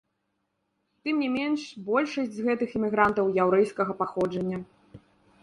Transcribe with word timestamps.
Тым 1.03 1.19
не 1.23 1.27
менш, 1.35 1.61
большасць 1.89 2.33
з 2.39 2.47
гэтых 2.49 2.69
імігрантаў 2.81 3.31
яўрэйскага 3.45 3.91
паходжання. 4.03 4.57